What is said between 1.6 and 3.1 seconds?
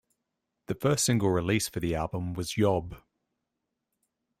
for the album was "Yob".